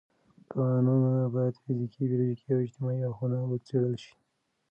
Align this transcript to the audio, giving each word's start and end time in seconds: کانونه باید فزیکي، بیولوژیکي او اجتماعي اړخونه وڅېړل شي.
کانونه 0.51 1.13
باید 1.33 1.55
فزیکي، 1.63 2.03
بیولوژیکي 2.09 2.49
او 2.53 2.63
اجتماعي 2.65 2.99
اړخونه 3.07 3.37
وڅېړل 3.49 3.95
شي. 4.03 4.13